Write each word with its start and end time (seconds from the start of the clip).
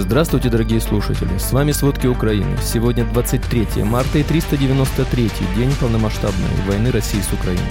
Здравствуйте, 0.00 0.48
дорогие 0.48 0.80
слушатели! 0.80 1.38
С 1.38 1.52
вами 1.52 1.72
«Сводки 1.72 2.06
Украины». 2.06 2.56
Сегодня 2.62 3.04
23 3.04 3.82
марта 3.82 4.20
и 4.20 4.22
393 4.22 5.28
день 5.56 5.72
полномасштабной 5.80 6.48
войны 6.68 6.92
России 6.92 7.18
с 7.18 7.32
Украиной. 7.32 7.66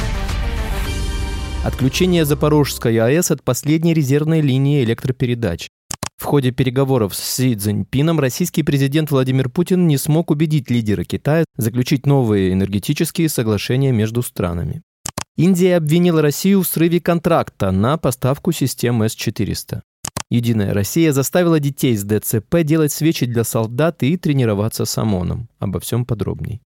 Отключение 1.63 2.25
Запорожской 2.25 2.97
АЭС 2.97 3.31
от 3.31 3.43
последней 3.43 3.93
резервной 3.93 4.41
линии 4.41 4.83
электропередач. 4.83 5.69
В 6.17 6.25
ходе 6.25 6.51
переговоров 6.51 7.15
с 7.15 7.35
Си 7.35 7.55
Цзиньпином 7.55 8.19
российский 8.19 8.63
президент 8.63 9.09
Владимир 9.09 9.47
Путин 9.47 9.87
не 9.87 9.97
смог 9.97 10.29
убедить 10.29 10.69
лидера 10.69 11.05
Китая 11.05 11.45
заключить 11.55 12.05
новые 12.05 12.51
энергетические 12.51 13.29
соглашения 13.29 13.93
между 13.93 14.21
странами. 14.21 14.81
Индия 15.37 15.77
обвинила 15.77 16.21
Россию 16.21 16.63
в 16.63 16.67
срыве 16.67 16.99
контракта 16.99 17.71
на 17.71 17.97
поставку 17.97 18.51
систем 18.51 19.01
С-400. 19.01 19.79
Единая 20.29 20.73
Россия 20.73 21.13
заставила 21.13 21.59
детей 21.59 21.95
с 21.95 22.03
ДЦП 22.03 22.63
делать 22.63 22.91
свечи 22.91 23.25
для 23.25 23.43
солдат 23.43 24.03
и 24.03 24.17
тренироваться 24.17 24.83
с 24.83 24.97
ОМОНом. 24.97 25.47
Обо 25.59 25.79
всем 25.79 26.05
подробней. 26.05 26.61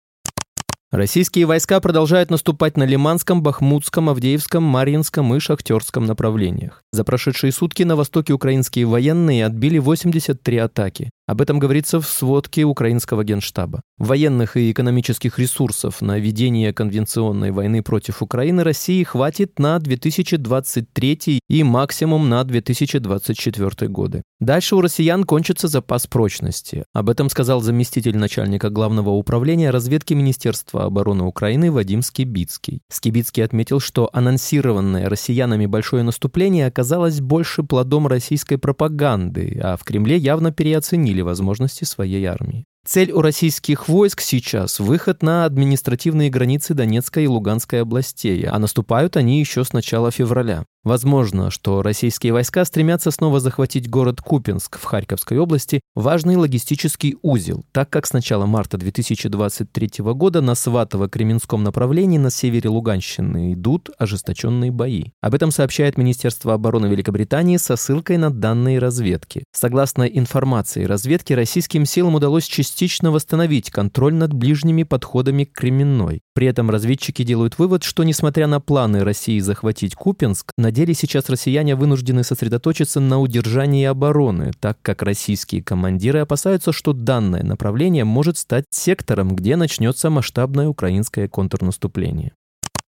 Российские 0.90 1.46
войска 1.46 1.78
продолжают 1.80 2.30
наступать 2.30 2.76
на 2.76 2.84
Лиманском, 2.84 3.42
Бахмутском, 3.42 4.08
Авдеевском, 4.08 4.64
Марьинском 4.64 5.32
и 5.34 5.38
Шахтерском 5.38 6.04
направлениях. 6.04 6.82
За 6.92 7.04
прошедшие 7.04 7.52
сутки 7.52 7.84
на 7.84 7.94
востоке 7.94 8.32
украинские 8.32 8.84
военные 8.84 9.46
отбили 9.46 9.78
83 9.78 10.58
атаки. 10.58 11.10
Об 11.30 11.40
этом 11.40 11.60
говорится 11.60 12.00
в 12.00 12.08
сводке 12.08 12.64
украинского 12.64 13.22
генштаба. 13.22 13.82
Военных 13.98 14.56
и 14.56 14.72
экономических 14.72 15.38
ресурсов 15.38 16.02
на 16.02 16.18
ведение 16.18 16.72
конвенционной 16.72 17.52
войны 17.52 17.84
против 17.84 18.20
Украины 18.20 18.64
России 18.64 19.04
хватит 19.04 19.60
на 19.60 19.78
2023 19.78 21.38
и 21.48 21.62
максимум 21.62 22.28
на 22.28 22.42
2024 22.42 23.88
годы. 23.88 24.22
Дальше 24.40 24.74
у 24.74 24.80
россиян 24.80 25.22
кончится 25.22 25.68
запас 25.68 26.08
прочности. 26.08 26.84
Об 26.92 27.08
этом 27.08 27.30
сказал 27.30 27.60
заместитель 27.60 28.16
начальника 28.16 28.68
главного 28.68 29.10
управления 29.10 29.70
разведки 29.70 30.14
Министерства 30.14 30.86
обороны 30.86 31.22
Украины 31.22 31.70
Вадим 31.70 32.02
Скибицкий. 32.02 32.80
Скибицкий 32.90 33.44
отметил, 33.44 33.78
что 33.78 34.10
анонсированное 34.12 35.08
россиянами 35.08 35.66
большое 35.66 36.02
наступление 36.02 36.66
оказалось 36.80 37.20
больше 37.20 37.62
плодом 37.62 38.06
российской 38.06 38.56
пропаганды, 38.56 39.60
а 39.62 39.76
в 39.76 39.84
Кремле 39.84 40.16
явно 40.16 40.50
переоценили 40.50 41.20
возможности 41.20 41.84
своей 41.84 42.24
армии. 42.24 42.64
Цель 42.86 43.12
у 43.12 43.20
российских 43.20 43.88
войск 43.88 44.22
сейчас– 44.22 44.80
выход 44.80 45.22
на 45.22 45.44
административные 45.44 46.30
границы 46.30 46.72
Донецкой 46.72 47.24
и 47.24 47.28
Луганской 47.28 47.82
областей, 47.82 48.46
а 48.48 48.58
наступают 48.58 49.18
они 49.18 49.38
еще 49.38 49.62
с 49.62 49.74
начала 49.74 50.10
февраля. 50.10 50.64
Возможно, 50.82 51.50
что 51.50 51.82
российские 51.82 52.32
войска 52.32 52.64
стремятся 52.64 53.10
снова 53.10 53.38
захватить 53.38 53.90
город 53.90 54.22
Купинск 54.22 54.78
в 54.78 54.84
Харьковской 54.84 55.36
области, 55.36 55.80
важный 55.94 56.36
логистический 56.36 57.16
узел, 57.20 57.66
так 57.72 57.90
как 57.90 58.06
с 58.06 58.14
начала 58.14 58.46
марта 58.46 58.78
2023 58.78 59.90
года 60.14 60.40
на 60.40 60.52
Сватово-Кременском 60.52 61.58
направлении 61.58 62.16
на 62.16 62.30
севере 62.30 62.70
Луганщины 62.70 63.52
идут 63.52 63.90
ожесточенные 63.98 64.70
бои. 64.70 65.08
Об 65.20 65.34
этом 65.34 65.50
сообщает 65.50 65.98
Министерство 65.98 66.54
обороны 66.54 66.86
Великобритании 66.86 67.58
со 67.58 67.76
ссылкой 67.76 68.16
на 68.16 68.30
данные 68.30 68.78
разведки. 68.78 69.44
Согласно 69.52 70.04
информации 70.04 70.84
разведки, 70.84 71.34
российским 71.34 71.84
силам 71.84 72.14
удалось 72.14 72.46
частично 72.46 73.10
восстановить 73.10 73.70
контроль 73.70 74.14
над 74.14 74.32
ближними 74.32 74.84
подходами 74.84 75.44
к 75.44 75.52
Кременной. 75.52 76.20
При 76.32 76.46
этом 76.46 76.70
разведчики 76.70 77.22
делают 77.22 77.58
вывод, 77.58 77.82
что 77.82 78.02
несмотря 78.02 78.46
на 78.46 78.60
планы 78.60 79.04
России 79.04 79.40
захватить 79.40 79.94
Купинск, 79.94 80.52
на 80.56 80.69
деле 80.70 80.94
сейчас 80.94 81.28
россияне 81.28 81.74
вынуждены 81.76 82.24
сосредоточиться 82.24 83.00
на 83.00 83.20
удержании 83.20 83.84
обороны, 83.84 84.52
так 84.60 84.78
как 84.82 85.02
российские 85.02 85.62
командиры 85.62 86.20
опасаются, 86.20 86.72
что 86.72 86.92
данное 86.92 87.42
направление 87.42 88.04
может 88.04 88.38
стать 88.38 88.64
сектором, 88.70 89.34
где 89.34 89.56
начнется 89.56 90.10
масштабное 90.10 90.68
украинское 90.68 91.28
контрнаступление. 91.28 92.32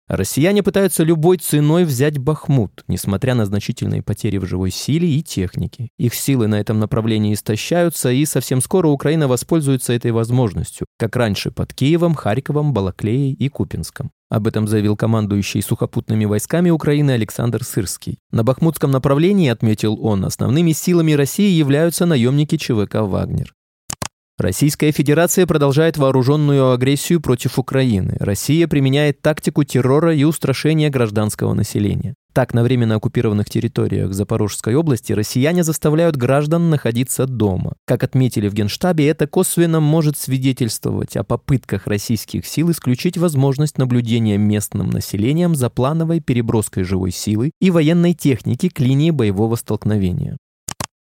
Россияне 0.08 0.64
пытаются 0.64 1.04
любой 1.04 1.38
ценой 1.38 1.84
взять 1.84 2.18
Бахмут, 2.18 2.86
несмотря 2.88 3.36
на 3.36 3.46
значительные 3.46 4.02
потери 4.02 4.38
в 4.38 4.46
живой 4.46 4.72
силе 4.72 5.10
и 5.10 5.22
технике. 5.22 5.90
Их 5.98 6.14
силы 6.14 6.48
на 6.48 6.56
этом 6.56 6.80
направлении 6.80 7.34
истощаются, 7.34 8.10
и 8.10 8.24
совсем 8.26 8.62
скоро 8.62 8.88
Украина 8.88 9.28
воспользуется 9.28 9.92
этой 9.92 10.12
возможностью, 10.12 10.88
как 10.98 11.18
раньше 11.18 11.52
под 11.52 11.74
Киевом, 11.74 12.16
Харьковом, 12.16 12.74
Балаклеей 12.74 13.34
и 13.34 13.50
Купинском. 13.50 14.12
Об 14.30 14.48
этом 14.48 14.68
заявил 14.68 14.96
командующий 14.96 15.62
сухопутными 15.62 16.24
войсками 16.24 16.70
Украины 16.70 17.12
Александр 17.12 17.66
Сырский. 17.66 18.20
На 18.32 18.46
Бахмутском 18.46 18.92
направлении, 18.92 19.50
отметил 19.50 20.00
он, 20.02 20.24
основными 20.24 20.72
силами 20.72 21.14
России 21.14 21.52
являются 21.52 22.06
наемники 22.06 22.56
ЧВК 22.58 22.96
«Вагнер». 23.02 23.57
Российская 24.40 24.92
Федерация 24.92 25.48
продолжает 25.48 25.98
вооруженную 25.98 26.72
агрессию 26.72 27.20
против 27.20 27.58
Украины. 27.58 28.18
Россия 28.20 28.68
применяет 28.68 29.20
тактику 29.24 29.64
террора 29.64 30.14
и 30.14 30.24
устрашения 30.26 30.92
гражданского 30.92 31.56
населения. 31.56 32.14
Так, 32.34 32.54
на 32.54 32.62
временно 32.62 32.94
оккупированных 32.98 33.50
территориях 33.50 34.14
Запорожской 34.14 34.76
области 34.76 35.12
россияне 35.12 35.64
заставляют 35.64 36.18
граждан 36.18 36.70
находиться 36.70 37.26
дома. 37.26 37.74
Как 37.88 38.04
отметили 38.04 38.48
в 38.48 38.54
Генштабе, 38.54 39.08
это 39.08 39.26
косвенно 39.26 39.80
может 39.80 40.18
свидетельствовать 40.18 41.18
о 41.18 41.24
попытках 41.24 41.88
российских 41.88 42.46
сил 42.46 42.70
исключить 42.70 43.18
возможность 43.18 43.80
наблюдения 43.80 44.38
местным 44.38 44.92
населением 44.92 45.56
за 45.56 45.72
плановой 45.72 46.20
переброской 46.20 46.84
живой 46.84 47.10
силы 47.10 47.50
и 47.60 47.72
военной 47.72 48.14
техники 48.14 48.70
к 48.70 48.80
линии 48.82 49.10
боевого 49.10 49.56
столкновения. 49.56 50.38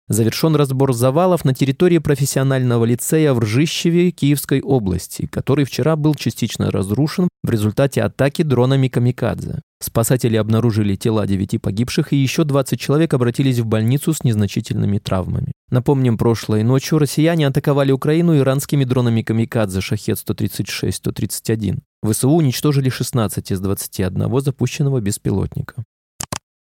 Завершен 0.08 0.54
разбор 0.54 0.92
завалов 0.92 1.44
на 1.44 1.52
территории 1.52 1.98
профессионального 1.98 2.84
лицея 2.84 3.32
в 3.32 3.40
Ржищеве 3.40 4.12
Киевской 4.12 4.60
области, 4.60 5.26
который 5.26 5.64
вчера 5.64 5.96
был 5.96 6.14
частично 6.14 6.70
разрушен 6.70 7.28
в 7.42 7.50
результате 7.50 8.02
атаки 8.02 8.42
дронами 8.42 8.86
«Камикадзе». 8.86 9.62
Спасатели 9.82 10.36
обнаружили 10.36 10.94
тела 10.94 11.26
девяти 11.26 11.58
погибших, 11.58 12.12
и 12.12 12.16
еще 12.16 12.44
20 12.44 12.78
человек 12.78 13.14
обратились 13.14 13.58
в 13.58 13.66
больницу 13.66 14.12
с 14.12 14.22
незначительными 14.22 14.98
травмами. 14.98 15.52
Напомним, 15.70 16.18
прошлой 16.18 16.62
ночью 16.62 16.98
россияне 16.98 17.48
атаковали 17.48 17.90
Украину 17.90 18.38
иранскими 18.38 18.84
дронами 18.84 19.22
«Камикадзе» 19.22 19.80
«Шахет-136», 19.80 20.92
«131». 21.04 21.78
ВСУ 22.04 22.30
уничтожили 22.30 22.90
16 22.90 23.50
из 23.50 23.58
21 23.58 24.40
запущенного 24.40 25.00
беспилотника. 25.00 25.84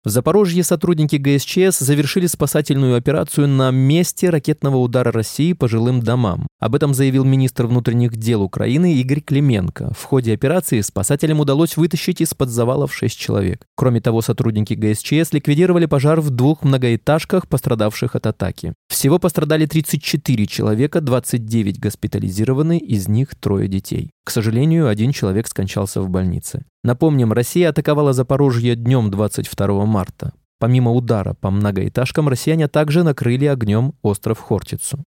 В 0.06 0.10
Запорожье 0.10 0.66
сотрудники 0.66 1.16
ГСЧС 1.16 1.80
завершили 1.80 2.28
спасательную 2.28 2.98
операцию 2.98 3.48
на 3.48 3.72
месте 3.72 4.30
ракетного 4.30 4.76
удара 4.76 5.14
России 5.14 5.54
по 5.54 5.70
жилым 5.70 6.02
домам. 6.02 6.46
Об 6.60 6.76
этом 6.76 6.94
заявил 6.94 7.24
министр 7.24 7.68
внутренних 7.68 8.18
дел 8.18 8.42
Украины 8.42 8.96
Игорь 8.96 9.22
Клименко. 9.22 9.94
В 9.98 10.04
ходе 10.04 10.34
операции 10.34 10.82
спасателям 10.82 11.40
удалось 11.40 11.78
вытащить 11.78 12.20
из-под 12.20 12.50
завалов 12.50 12.94
6 12.94 13.18
человек. 13.18 13.66
Кроме 13.78 14.02
того, 14.02 14.22
сотрудники 14.22 14.74
ГСЧС 14.74 15.32
ликвидировали 15.32 15.86
пожар 15.86 16.20
в 16.20 16.32
двух 16.32 16.64
многоэтажках, 16.64 17.48
пострадавших 17.48 18.18
от 18.18 18.28
атаки. 18.28 18.74
Всего 18.90 19.20
пострадали 19.20 19.68
34 19.68 20.48
человека, 20.48 21.00
29 21.00 21.80
госпитализированы, 21.80 22.78
из 22.78 23.08
них 23.08 23.36
трое 23.36 23.70
детей. 23.70 24.12
К 24.26 24.32
сожалению, 24.32 24.90
один 24.90 25.14
человек 25.14 25.48
скончался 25.48 26.02
в 26.02 26.10
больнице. 26.10 26.66
Напомним, 26.84 27.32
Россия 27.32 27.70
атаковала 27.70 28.12
Запорожье 28.12 28.76
днем 28.76 29.10
22 29.10 29.86
марта. 29.86 30.34
Помимо 30.60 30.92
удара 30.92 31.34
по 31.34 31.50
многоэтажкам, 31.50 32.28
россияне 32.28 32.68
также 32.68 33.04
накрыли 33.04 33.46
огнем 33.46 33.94
остров 34.02 34.40
Хортицу. 34.40 35.04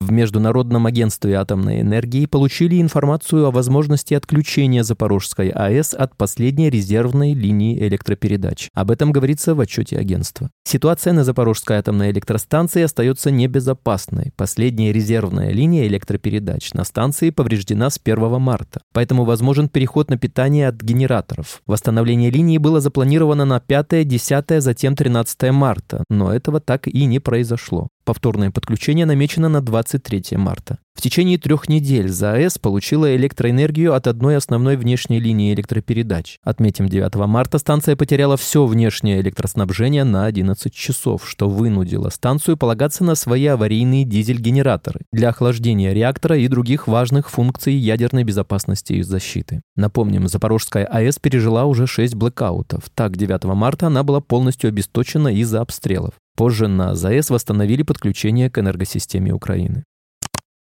В 0.00 0.12
Международном 0.12 0.86
агентстве 0.86 1.34
атомной 1.34 1.80
энергии 1.80 2.24
получили 2.26 2.80
информацию 2.80 3.46
о 3.46 3.50
возможности 3.50 4.14
отключения 4.14 4.84
Запорожской 4.84 5.50
АЭС 5.50 5.92
от 5.92 6.16
последней 6.16 6.70
резервной 6.70 7.34
линии 7.34 7.78
электропередач. 7.78 8.70
Об 8.74 8.92
этом 8.92 9.10
говорится 9.10 9.56
в 9.56 9.60
отчете 9.60 9.98
агентства. 9.98 10.50
Ситуация 10.64 11.12
на 11.12 11.24
Запорожской 11.24 11.76
атомной 11.76 12.10
электростанции 12.12 12.82
остается 12.82 13.32
небезопасной. 13.32 14.32
Последняя 14.36 14.92
резервная 14.92 15.50
линия 15.50 15.86
электропередач 15.88 16.72
на 16.74 16.84
станции 16.84 17.30
повреждена 17.30 17.90
с 17.90 18.00
1 18.02 18.40
марта, 18.40 18.80
поэтому 18.94 19.24
возможен 19.24 19.68
переход 19.68 20.10
на 20.10 20.16
питание 20.16 20.68
от 20.68 20.76
генераторов. 20.76 21.60
Восстановление 21.66 22.30
линии 22.30 22.58
было 22.58 22.80
запланировано 22.80 23.44
на 23.44 23.58
5, 23.58 24.06
10, 24.06 24.62
затем 24.62 24.94
13 24.94 25.50
марта, 25.50 26.04
но 26.08 26.32
этого 26.32 26.60
так 26.60 26.86
и 26.86 27.04
не 27.04 27.18
произошло. 27.18 27.88
Повторное 28.08 28.50
подключение 28.50 29.04
намечено 29.04 29.50
на 29.50 29.60
23 29.60 30.38
марта. 30.38 30.78
В 30.98 31.00
течение 31.00 31.38
трех 31.38 31.68
недель 31.68 32.08
ЗАЭС 32.08 32.58
получила 32.58 33.14
электроэнергию 33.14 33.94
от 33.94 34.08
одной 34.08 34.36
основной 34.36 34.76
внешней 34.76 35.20
линии 35.20 35.54
электропередач. 35.54 36.38
Отметим, 36.42 36.88
9 36.88 37.14
марта 37.28 37.58
станция 37.58 37.94
потеряла 37.94 38.36
все 38.36 38.66
внешнее 38.66 39.20
электроснабжение 39.20 40.02
на 40.02 40.26
11 40.26 40.74
часов, 40.74 41.22
что 41.24 41.48
вынудило 41.48 42.08
станцию 42.08 42.56
полагаться 42.56 43.04
на 43.04 43.14
свои 43.14 43.46
аварийные 43.46 44.02
дизель-генераторы 44.02 45.02
для 45.12 45.28
охлаждения 45.28 45.92
реактора 45.92 46.36
и 46.36 46.48
других 46.48 46.88
важных 46.88 47.30
функций 47.30 47.74
ядерной 47.74 48.24
безопасности 48.24 48.94
и 48.94 49.02
защиты. 49.02 49.62
Напомним, 49.76 50.26
Запорожская 50.26 50.84
АЭС 50.84 51.20
пережила 51.20 51.66
уже 51.66 51.86
6 51.86 52.16
блэкаутов. 52.16 52.90
Так, 52.96 53.16
9 53.16 53.44
марта 53.54 53.86
она 53.86 54.02
была 54.02 54.20
полностью 54.20 54.66
обесточена 54.66 55.28
из-за 55.28 55.60
обстрелов. 55.60 56.14
Позже 56.36 56.66
на 56.66 56.96
ЗАЭС 56.96 57.30
восстановили 57.30 57.84
подключение 57.84 58.50
к 58.50 58.58
энергосистеме 58.58 59.32
Украины. 59.32 59.84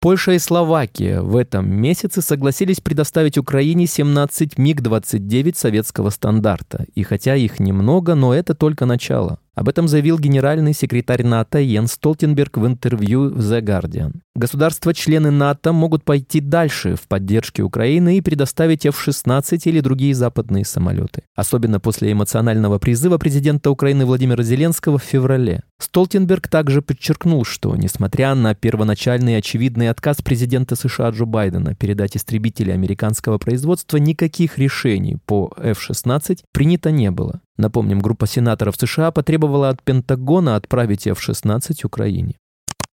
Польша 0.07 0.35
и 0.35 0.39
Словакия 0.39 1.21
в 1.21 1.35
этом 1.35 1.69
месяце 1.69 2.23
согласились 2.23 2.81
предоставить 2.81 3.39
Украине 3.39 3.89
17 3.89 4.57
МиГ-29 4.57 5.57
советского 5.57 6.11
стандарта. 6.11 6.87
И 6.95 7.03
хотя 7.03 7.35
их 7.35 7.59
немного, 7.59 8.15
но 8.15 8.33
это 8.33 8.55
только 8.55 8.87
начало. 8.87 9.41
Об 9.57 9.71
этом 9.71 9.89
заявил 9.89 10.19
генеральный 10.19 10.75
секретарь 10.75 11.25
НАТО 11.25 11.59
Йен 11.59 11.87
Столтенберг 11.87 12.59
в 12.59 12.67
интервью 12.67 13.31
в 13.31 13.39
The 13.39 13.63
Guardian. 13.63 14.13
Государства-члены 14.35 15.31
НАТО 15.31 15.73
могут 15.73 16.05
пойти 16.05 16.41
дальше 16.41 16.95
в 16.95 17.09
поддержке 17.09 17.63
Украины 17.63 18.19
и 18.19 18.21
предоставить 18.21 18.85
F-16 18.85 19.63
или 19.65 19.81
другие 19.81 20.15
западные 20.15 20.67
самолеты. 20.67 21.23
Особенно 21.35 21.81
после 21.81 22.13
эмоционального 22.13 22.79
призыва 22.79 23.17
президента 23.17 23.71
Украины 23.71 24.05
Владимира 24.05 24.43
Зеленского 24.43 24.99
в 24.99 25.03
феврале. 25.03 25.63
Столтенберг 25.79 26.49
также 26.49 26.83
подчеркнул, 26.83 27.47
что, 27.47 27.75
несмотря 27.77 28.35
на 28.35 28.55
первоначальный 28.55 29.39
очевидный 29.39 29.89
отказ 29.89 30.19
президента 30.21 30.77
США 30.77 31.09
Джо 31.11 31.25
Байдена 31.25 31.75
передать 31.75 32.15
истребители 32.15 32.73
американского 32.73 33.39
производства, 33.39 33.97
никаких 33.97 34.59
решений 34.59 35.17
по 35.25 35.51
F-16 35.57 36.41
принято 36.53 36.91
не 36.91 37.11
было. 37.11 37.41
Напомним, 37.57 38.01
группа 38.01 38.27
сенаторов 38.27 38.77
США 38.77 39.11
потребовала 39.11 39.71
от 39.71 39.83
Пентагона 39.83 40.57
отправить 40.57 41.07
F-16 41.07 41.87
Украине. 41.87 42.35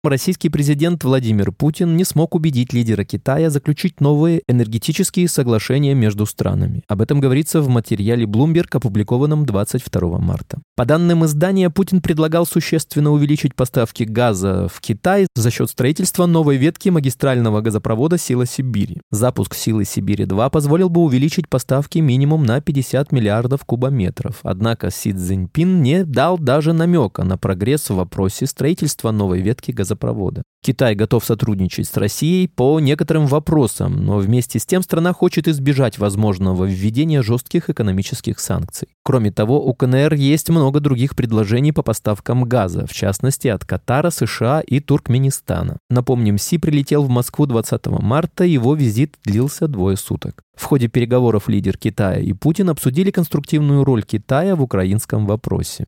Российский 0.03 0.49
президент 0.49 1.05
Владимир 1.05 1.53
Путин 1.53 1.95
не 1.95 2.05
смог 2.05 2.35
убедить 2.35 2.73
лидера 2.73 3.05
Китая 3.05 3.51
заключить 3.51 4.01
новые 4.01 4.41
энергетические 4.49 5.29
соглашения 5.29 5.93
между 5.93 6.25
странами. 6.25 6.83
Об 6.89 7.03
этом 7.03 7.21
говорится 7.21 7.61
в 7.61 7.69
материале 7.69 8.25
Bloomberg, 8.25 8.69
опубликованном 8.73 9.45
22 9.45 10.19
марта. 10.19 10.63
По 10.75 10.87
данным 10.87 11.27
издания, 11.27 11.69
Путин 11.69 12.01
предлагал 12.01 12.47
существенно 12.47 13.11
увеличить 13.11 13.55
поставки 13.55 14.05
газа 14.05 14.69
в 14.73 14.81
Китай 14.81 15.27
за 15.35 15.51
счет 15.51 15.69
строительства 15.69 16.25
новой 16.25 16.57
ветки 16.57 16.89
магистрального 16.89 17.61
газопровода 17.61 18.17
«Сила 18.17 18.47
Сибири». 18.47 19.03
Запуск 19.11 19.55
«Силы 19.55 19.85
Сибири-2» 19.85 20.49
позволил 20.49 20.89
бы 20.89 21.03
увеличить 21.03 21.47
поставки 21.47 21.99
минимум 21.99 22.45
на 22.45 22.63
50 22.63 23.13
миллиардов 23.13 23.67
кубометров. 23.67 24.39
Однако 24.45 24.91
Си 24.91 25.13
Цзиньпин 25.13 25.83
не 25.83 26.05
дал 26.05 26.39
даже 26.39 26.73
намека 26.73 27.23
на 27.23 27.37
прогресс 27.37 27.91
в 27.91 27.97
вопросе 27.97 28.47
строительства 28.47 29.11
новой 29.11 29.43
ветки 29.43 29.73
газопровода 29.73 29.90
газопровода. 29.91 30.43
Китай 30.63 30.95
готов 30.95 31.25
сотрудничать 31.25 31.89
с 31.89 31.97
Россией 31.97 32.47
по 32.47 32.81
некоторым 32.81 33.27
вопросам, 33.27 34.05
но 34.05 34.19
вместе 34.19 34.59
с 34.59 34.67
тем 34.67 34.83
страна 34.83 35.13
хочет 35.15 35.49
избежать 35.49 35.99
возможного 35.99 36.67
введения 36.67 37.23
жестких 37.23 37.71
экономических 37.71 38.39
санкций. 38.39 38.89
Кроме 39.03 39.33
того, 39.33 39.65
у 39.65 39.73
КНР 39.73 40.15
есть 40.15 40.51
много 40.51 40.81
других 40.81 41.17
предложений 41.17 41.73
по 41.73 41.83
поставкам 41.83 42.45
газа, 42.45 42.87
в 42.87 42.93
частности 42.93 43.49
от 43.49 43.65
Катара, 43.65 44.11
США 44.11 44.61
и 44.61 44.81
Туркменистана. 44.81 45.79
Напомним, 45.89 46.37
Си 46.37 46.59
прилетел 46.59 47.05
в 47.05 47.09
Москву 47.09 47.47
20 47.47 47.87
марта, 47.87 48.45
его 48.45 48.75
визит 48.75 49.17
длился 49.25 49.67
двое 49.67 49.97
суток. 49.97 50.43
В 50.55 50.65
ходе 50.65 50.89
переговоров 50.89 51.49
лидер 51.49 51.79
Китая 51.79 52.21
и 52.21 52.35
Путин 52.35 52.69
обсудили 52.69 53.11
конструктивную 53.11 53.83
роль 53.83 54.03
Китая 54.03 54.57
в 54.57 54.63
украинском 54.63 55.27
вопросе. 55.27 55.87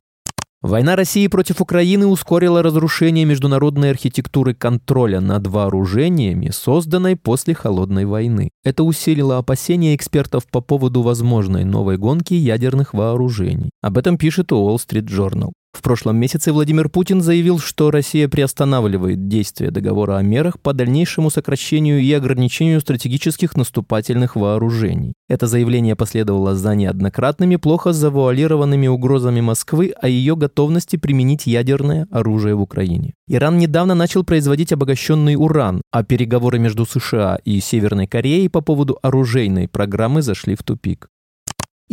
Война 0.63 0.95
России 0.95 1.27
против 1.27 1.59
Украины 1.59 2.07
ускорила 2.07 2.63
разрушение 2.63 3.25
международной 3.25 3.89
архитектуры 3.89 4.53
контроля 4.53 5.19
над 5.19 5.45
вооружениями, 5.45 6.51
созданной 6.51 7.17
после 7.17 7.53
Холодной 7.53 8.05
войны. 8.05 8.49
Это 8.63 8.85
усилило 8.85 9.39
опасения 9.39 9.93
экспертов 9.93 10.47
по 10.49 10.61
поводу 10.61 11.01
возможной 11.01 11.65
новой 11.65 11.97
гонки 11.97 12.33
ядерных 12.33 12.93
вооружений. 12.93 13.71
Об 13.81 13.97
этом 13.97 14.17
пишет 14.17 14.53
Wall 14.53 14.77
Street 14.77 15.07
Journal. 15.07 15.51
В 15.73 15.81
прошлом 15.81 16.17
месяце 16.17 16.53
Владимир 16.53 16.87
Путин 16.87 17.21
заявил, 17.21 17.59
что 17.59 17.91
Россия 17.91 18.29
приостанавливает 18.29 19.27
действие 19.27 19.71
договора 19.71 20.17
о 20.17 20.21
мерах 20.21 20.59
по 20.59 20.71
дальнейшему 20.71 21.29
сокращению 21.29 21.99
и 21.99 22.13
ограничению 22.13 22.79
стратегических 22.79 23.57
наступательных 23.57 24.35
вооружений. 24.35 25.13
Это 25.27 25.47
заявление 25.47 25.95
последовало 25.95 26.55
за 26.55 26.75
неоднократными 26.75 27.55
плохо 27.57 27.91
завуалированными 27.91 28.87
угрозами 28.87 29.41
Москвы 29.41 29.93
о 29.99 30.07
ее 30.07 30.35
готовности 30.35 30.95
применить 30.95 31.47
ядерное 31.47 32.07
оружие 32.11 32.55
в 32.55 32.61
Украине. 32.61 33.13
Иран 33.27 33.57
недавно 33.57 33.95
начал 33.95 34.23
производить 34.23 34.71
обогащенный 34.71 35.35
уран, 35.35 35.81
а 35.91 36.03
переговоры 36.03 36.59
между 36.59 36.85
США 36.85 37.39
и 37.43 37.59
Северной 37.59 38.07
Кореей 38.07 38.47
по 38.49 38.61
поводу 38.61 38.99
оружейной 39.01 39.67
программы 39.67 40.21
зашли 40.21 40.55
в 40.55 40.63
тупик. 40.63 41.09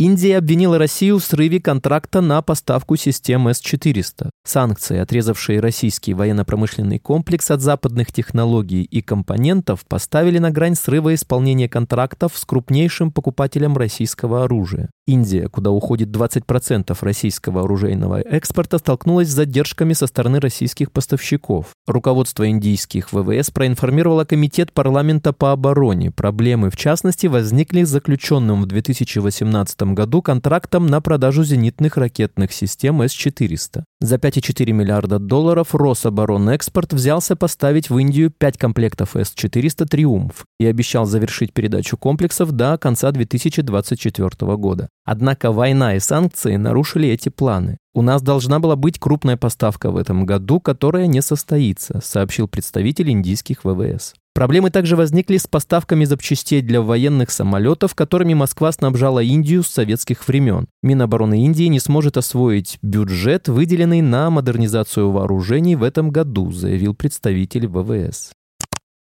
Индия 0.00 0.38
обвинила 0.38 0.78
Россию 0.78 1.18
в 1.18 1.24
срыве 1.24 1.60
контракта 1.60 2.22
на 2.22 2.40
поставку 2.40 2.96
систем 2.96 3.46
С-400. 3.46 4.30
Санкции, 4.46 4.96
отрезавшие 4.96 5.60
российский 5.60 6.14
военно-промышленный 6.14 6.98
комплекс 6.98 7.50
от 7.50 7.60
западных 7.60 8.10
технологий 8.10 8.82
и 8.82 9.02
компонентов, 9.02 9.84
поставили 9.86 10.38
на 10.38 10.50
грань 10.50 10.74
срыва 10.74 11.14
исполнения 11.14 11.68
контрактов 11.68 12.32
с 12.34 12.46
крупнейшим 12.46 13.12
покупателем 13.12 13.76
российского 13.76 14.44
оружия. 14.44 14.88
Индия, 15.10 15.48
куда 15.48 15.70
уходит 15.70 16.08
20% 16.08 16.96
российского 17.00 17.64
оружейного 17.64 18.20
экспорта, 18.20 18.78
столкнулась 18.78 19.28
с 19.28 19.32
задержками 19.32 19.92
со 19.92 20.06
стороны 20.06 20.38
российских 20.38 20.92
поставщиков. 20.92 21.74
Руководство 21.88 22.48
индийских 22.48 23.12
ВВС 23.12 23.50
проинформировало 23.50 24.24
Комитет 24.24 24.72
парламента 24.72 25.32
по 25.32 25.50
обороне. 25.50 26.12
Проблемы, 26.12 26.70
в 26.70 26.76
частности, 26.76 27.26
возникли 27.26 27.82
с 27.82 27.88
заключенным 27.88 28.62
в 28.62 28.66
2018 28.66 29.82
году 29.94 30.22
контрактом 30.22 30.86
на 30.86 31.00
продажу 31.00 31.42
зенитных 31.42 31.96
ракетных 31.96 32.52
систем 32.52 33.02
С-400. 33.02 33.82
За 34.02 34.16
5,4 34.16 34.72
миллиарда 34.72 35.18
долларов 35.18 35.74
Рособоронэкспорт 35.74 36.94
взялся 36.94 37.36
поставить 37.36 37.90
в 37.90 37.98
Индию 37.98 38.30
5 38.30 38.56
комплектов 38.56 39.14
С-400 39.14 39.86
«Триумф» 39.86 40.46
и 40.58 40.64
обещал 40.64 41.04
завершить 41.04 41.52
передачу 41.52 41.98
комплексов 41.98 42.52
до 42.52 42.78
конца 42.78 43.12
2024 43.12 44.56
года. 44.56 44.88
Однако 45.04 45.52
война 45.52 45.96
и 45.96 46.00
санкции 46.00 46.56
нарушили 46.56 47.10
эти 47.10 47.28
планы. 47.28 47.76
«У 47.92 48.00
нас 48.00 48.22
должна 48.22 48.58
была 48.58 48.74
быть 48.74 48.98
крупная 48.98 49.36
поставка 49.36 49.90
в 49.90 49.98
этом 49.98 50.24
году, 50.24 50.60
которая 50.60 51.06
не 51.06 51.20
состоится», 51.20 52.00
сообщил 52.02 52.48
представитель 52.48 53.10
индийских 53.10 53.64
ВВС. 53.64 54.14
Проблемы 54.40 54.70
также 54.70 54.96
возникли 54.96 55.36
с 55.36 55.46
поставками 55.46 56.06
запчастей 56.06 56.62
для 56.62 56.80
военных 56.80 57.30
самолетов, 57.30 57.94
которыми 57.94 58.32
Москва 58.32 58.72
снабжала 58.72 59.22
Индию 59.22 59.62
с 59.62 59.66
советских 59.66 60.26
времен. 60.26 60.66
Минобороны 60.82 61.44
Индии 61.44 61.64
не 61.64 61.78
сможет 61.78 62.16
освоить 62.16 62.78
бюджет, 62.80 63.48
выделенный 63.48 64.00
на 64.00 64.30
модернизацию 64.30 65.10
вооружений 65.10 65.76
в 65.76 65.82
этом 65.82 66.08
году, 66.08 66.52
заявил 66.52 66.94
представитель 66.94 67.66
ВВС. 67.66 68.32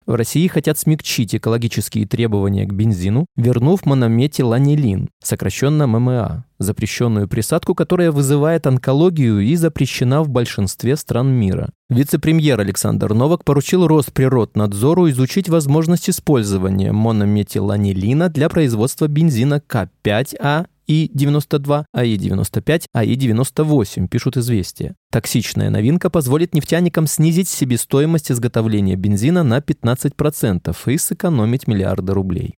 В 0.07 0.14
России 0.14 0.47
хотят 0.47 0.78
смягчить 0.78 1.35
экологические 1.35 2.07
требования 2.07 2.64
к 2.64 2.73
бензину, 2.73 3.26
вернув 3.37 3.85
монометиланилин, 3.85 5.11
сокращенно 5.23 5.87
ММА, 5.87 6.46
запрещенную 6.59 7.29
присадку, 7.29 7.75
которая 7.75 8.13
вызывает 8.13 8.67
онкологию 8.67 9.41
и 9.41 9.55
запрещена 9.57 10.23
в 10.23 10.29
большинстве 10.29 10.97
стран 10.97 11.31
мира. 11.31 11.71
Вице-премьер 11.89 12.61
Александр 12.61 13.15
Новак 13.15 13.45
поручил 13.45 13.87
Росприроднадзору 13.87 15.09
изучить 15.11 15.49
возможность 15.49 16.11
использования 16.11 16.93
монометиланилина 16.93 18.29
для 18.29 18.49
производства 18.49 19.07
бензина 19.07 19.63
К5А 19.69 20.67
и-92, 20.87 21.85
АИ-95, 21.93 22.85
АИ-98, 22.95 24.09
пишут 24.09 24.37
«Известия». 24.37 24.95
Токсичная 25.11 25.71
новинка 25.71 26.11
позволит 26.11 26.55
нефтяникам 26.55 27.07
снизить 27.07 27.49
себестоимость 27.49 28.31
изготовления 28.31 28.97
бензина 28.97 29.43
на 29.43 29.59
15% 29.59 30.77
и 30.87 30.99
сэкономить 30.99 31.67
миллиарды 31.67 32.13
рублей. 32.13 32.55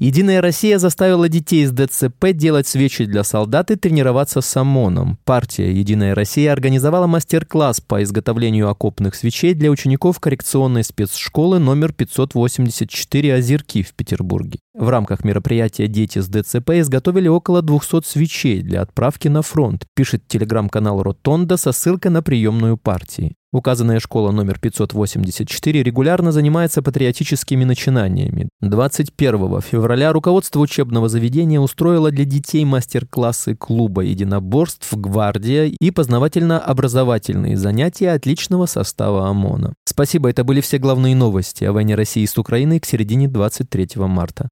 Единая 0.00 0.40
Россия 0.40 0.78
заставила 0.78 1.28
детей 1.28 1.62
из 1.62 1.72
ДЦП 1.72 2.32
делать 2.32 2.66
свечи 2.66 3.04
для 3.04 3.22
солдат 3.22 3.70
и 3.70 3.76
тренироваться 3.76 4.40
с 4.40 4.56
ОМОНом. 4.56 5.18
Партия 5.26 5.70
«Единая 5.70 6.14
Россия» 6.14 6.52
организовала 6.52 7.06
мастер-класс 7.06 7.82
по 7.82 8.02
изготовлению 8.02 8.70
окопных 8.70 9.14
свечей 9.14 9.52
для 9.52 9.70
учеников 9.70 10.18
коррекционной 10.18 10.84
спецшколы 10.84 11.58
номер 11.58 11.92
584 11.92 13.34
«Озерки» 13.34 13.82
в 13.82 13.92
Петербурге. 13.92 14.58
В 14.72 14.88
рамках 14.88 15.24
мероприятия 15.24 15.88
«Дети 15.88 16.20
с 16.20 16.28
ДЦП» 16.28 16.70
изготовили 16.78 17.26
около 17.26 17.60
200 17.60 18.02
свечей 18.06 18.62
для 18.62 18.82
отправки 18.82 19.26
на 19.26 19.42
фронт, 19.42 19.84
пишет 19.96 20.28
телеграм-канал 20.28 21.02
«Ротонда» 21.02 21.56
со 21.56 21.72
ссылкой 21.72 22.12
на 22.12 22.22
приемную 22.22 22.76
партии. 22.76 23.34
Указанная 23.52 23.98
школа 23.98 24.30
номер 24.30 24.60
584 24.60 25.82
регулярно 25.82 26.30
занимается 26.30 26.82
патриотическими 26.82 27.64
начинаниями. 27.64 28.48
21 28.60 29.60
февраля 29.60 30.12
руководство 30.12 30.60
учебного 30.60 31.08
заведения 31.08 31.58
устроило 31.58 32.12
для 32.12 32.24
детей 32.24 32.64
мастер-классы 32.64 33.56
клуба 33.56 34.02
единоборств 34.02 34.96
«Гвардия» 34.96 35.64
и 35.64 35.90
познавательно-образовательные 35.90 37.56
занятия 37.56 38.12
отличного 38.12 38.66
состава 38.66 39.28
ОМОНа. 39.28 39.74
Спасибо, 39.84 40.30
это 40.30 40.44
были 40.44 40.60
все 40.60 40.78
главные 40.78 41.16
новости 41.16 41.64
о 41.64 41.72
войне 41.72 41.96
России 41.96 42.24
с 42.26 42.38
Украиной 42.38 42.78
к 42.78 42.86
середине 42.86 43.26
23 43.26 43.88
марта. 43.96 44.48